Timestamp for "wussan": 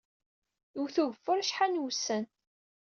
1.81-2.25